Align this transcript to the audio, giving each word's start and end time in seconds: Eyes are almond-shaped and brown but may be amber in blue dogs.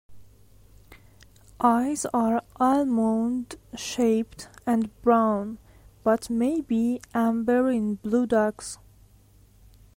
Eyes 1.59 2.07
are 2.11 2.41
almond-shaped 2.59 4.49
and 4.65 5.01
brown 5.03 5.59
but 6.03 6.27
may 6.27 6.59
be 6.61 6.99
amber 7.13 7.69
in 7.69 7.93
blue 7.97 8.25
dogs. 8.25 8.79